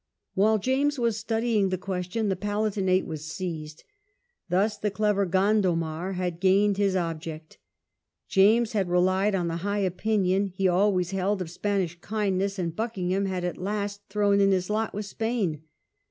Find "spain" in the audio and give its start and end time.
10.47-10.49, 15.05-15.61